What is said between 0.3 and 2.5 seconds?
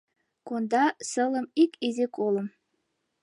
Конда сылым ик изи колым